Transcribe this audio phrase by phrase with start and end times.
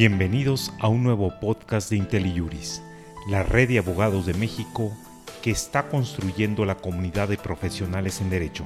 [0.00, 2.84] Bienvenidos a un nuevo podcast de IntelliJuris,
[3.28, 4.96] la red de abogados de México
[5.42, 8.64] que está construyendo la comunidad de profesionales en derecho,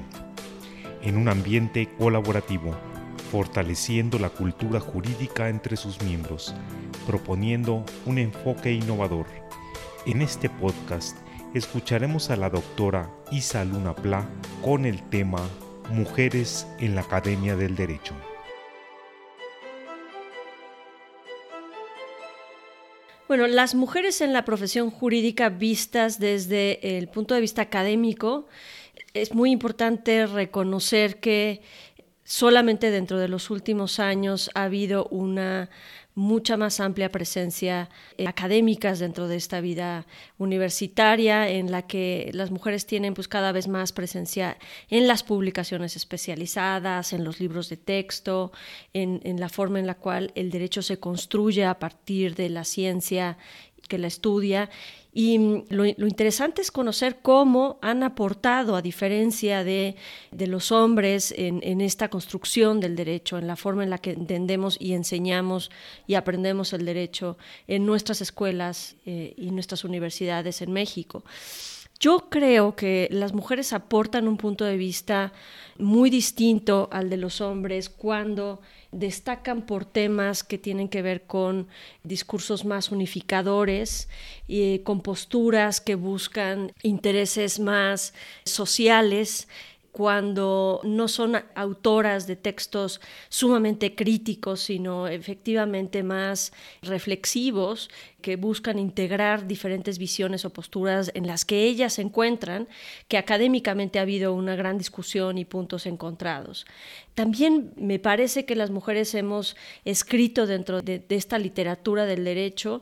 [1.01, 2.75] en un ambiente colaborativo,
[3.31, 6.53] fortaleciendo la cultura jurídica entre sus miembros,
[7.07, 9.25] proponiendo un enfoque innovador.
[10.05, 11.17] En este podcast
[11.55, 14.23] escucharemos a la doctora Isa Luna Pla
[14.61, 15.41] con el tema
[15.89, 18.13] Mujeres en la Academia del Derecho.
[23.33, 28.45] Bueno, las mujeres en la profesión jurídica vistas desde el punto de vista académico,
[29.15, 31.63] es muy importante reconocer que
[32.23, 35.71] solamente dentro de los últimos años ha habido una
[36.15, 40.05] mucha más amplia presencia eh, académicas dentro de esta vida
[40.37, 44.57] universitaria en la que las mujeres tienen pues cada vez más presencia
[44.89, 48.51] en las publicaciones especializadas, en los libros de texto,
[48.93, 52.63] en, en la forma en la cual el derecho se construye a partir de la
[52.63, 53.37] ciencia
[53.87, 54.69] que la estudia
[55.13, 59.95] y mm, lo, interesante es conocer cómo han aportado, a diferencia de,
[60.31, 64.93] los hombres, en, esta construcción del derecho, en la forma en la que entendemos y
[64.93, 65.69] enseñamos
[66.07, 71.23] y aprendemos el derecho en nuestras escuelas eh, y nuestras universidades en México.
[72.03, 75.31] Yo creo que las mujeres aportan un punto de vista
[75.79, 78.59] muy distinto al de los hombres cuando
[78.91, 81.69] destacan por temas que tienen que ver con
[82.03, 84.09] discursos más unificadores,
[84.49, 89.47] y con posturas que buscan intereses más sociales
[89.93, 92.99] cuando no son autoras de textos
[93.29, 97.91] sumamente críticos, sino efectivamente más reflexivos,
[98.23, 102.67] que buscan integrar diferentes visiones o posturas en las que ellas se encuentran,
[103.07, 106.65] que académicamente ha habido una gran discusión y puntos encontrados.
[107.13, 112.81] También me parece que las mujeres hemos escrito dentro de, de esta literatura del derecho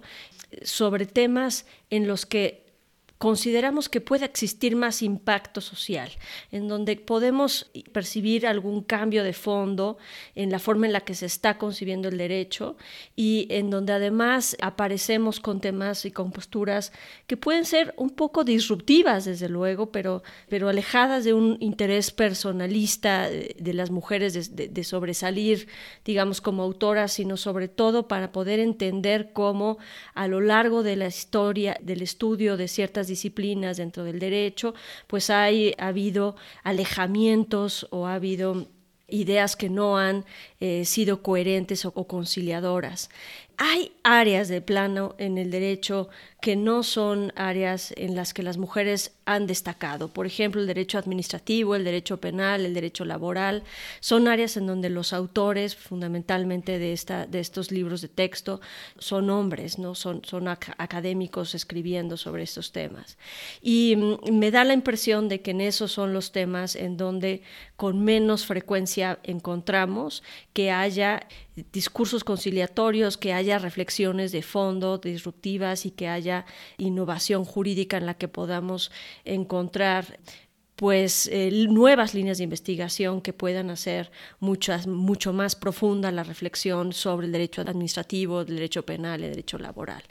[0.64, 2.61] sobre temas en los que
[3.22, 6.10] consideramos que puede existir más impacto social,
[6.52, 10.00] en donde podemos percibir algún cambio de fondo
[10.34, 12.78] en la forma en la que se está concibiendo el derecho
[13.16, 16.94] y en donde además aparecemos con temas y con posturas
[17.28, 23.30] que pueden ser un poco disruptivas, desde luego, pero, pero alejadas de un interés personalista
[23.30, 25.68] de, las mujeres de, de sobresalir,
[26.04, 29.78] digamos, como autoras, sino sobre todo para poder entender cómo
[30.16, 34.74] a lo largo de la historia del estudio de ciertas disciplinas dentro del derecho,
[35.06, 38.68] pues hay, ha habido alejamientos o ha habido
[39.12, 40.26] ideas que no han
[40.60, 43.10] eh, sido coherentes o, conciliadoras.
[43.58, 46.10] Hay áreas de plano en el derecho
[46.42, 50.08] que no son áreas en las que las mujeres han destacado.
[50.08, 53.64] Por ejemplo, el derecho administrativo, el derecho penal, el derecho laboral,
[54.00, 58.60] son áreas en donde los autores fundamentalmente de, esta, de estos libros de texto
[58.98, 59.94] son hombres, ¿no?
[59.94, 63.20] son, son académicos escribiendo sobre estos temas.
[63.62, 67.44] Y mm, me da la impresión de que en esos son los temas en donde
[67.76, 70.24] con menos frecuencia encontramos
[70.54, 71.28] que haya
[71.72, 76.46] discursos conciliatorios, que haya reflexiones de fondo disruptivas y que haya
[76.78, 78.92] innovación jurídica en la que podamos
[79.26, 80.20] encontrar
[80.82, 86.92] pues eh, nuevas líneas de investigación que puedan hacer muchas, mucho más profunda la reflexión
[86.92, 90.02] sobre el derecho administrativo, el derecho penal, el derecho laboral.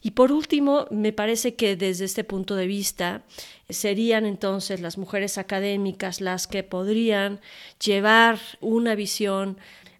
[0.00, 3.24] Y por último, me parece que desde este punto de vista
[3.68, 7.40] serían entonces las mujeres académicas las que podrían
[7.80, 9.58] llevar una visión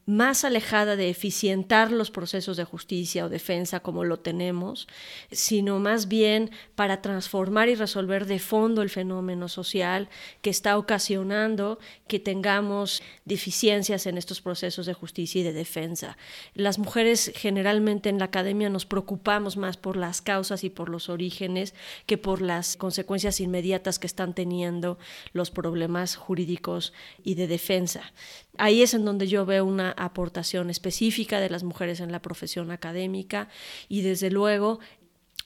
[0.08, 4.88] más alejada de eficientar los procesos de justicia o defensa como lo tenemos,
[5.30, 10.08] sino más bien para transformar y resolver de fondo el fenómeno social
[10.40, 16.16] que está ocasionando que tengamos deficiencias en estos procesos de justicia y de defensa.
[16.54, 21.10] Las mujeres generalmente en la academia nos preocupamos más por las causas y por los
[21.10, 21.74] orígenes
[22.06, 24.98] que por las consecuencias inmediatas que están teniendo
[25.34, 28.10] los problemas jurídicos y de defensa.
[28.56, 32.70] Ahí es en donde yo veo una aportación específica de las mujeres en la profesión
[32.70, 33.48] académica
[33.88, 34.80] y desde luego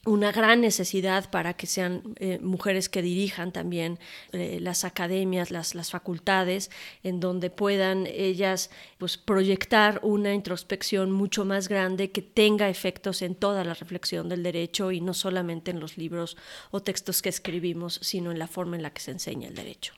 [0.04, 4.00] una gran necesidad para que sean eh, mujeres que dirijan también
[4.32, 6.70] eh, las academias, las, las, facultades,
[7.04, 13.36] en donde puedan ellas pues, proyectar una introspección mucho más grande que tenga efectos en
[13.36, 16.36] toda la reflexión del derecho y no solamente en los libros
[16.72, 19.94] o textos que escribimos, sino en la forma en la que se enseña el derecho.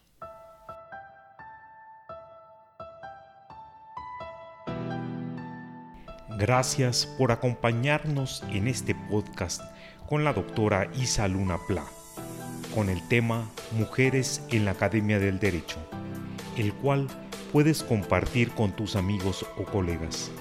[6.36, 9.62] Gracias por acompañarnos en este podcast
[10.08, 11.84] con la doctora Isa Luna Pla,
[12.74, 13.48] con el tema
[13.78, 15.76] Mujeres en la Academia del Derecho,
[16.56, 17.06] el cual
[17.52, 20.32] puedes compartir con tus amigos o colegas.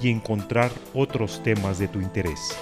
[0.01, 2.57] y encontrar otros temas de tu interés.